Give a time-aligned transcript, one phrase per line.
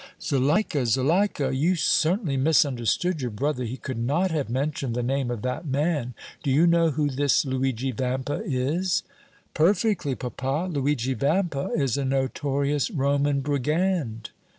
[0.19, 5.43] "Zuleika, Zuleika, you certainly misunderstood your brother; he could not have mentioned the name of
[5.43, 6.15] that man!
[6.41, 9.03] Do you know who this Luigi Vampa is?"
[9.53, 14.31] "Perfectly, papa; Luigi Vampa is a notorious Roman brigand."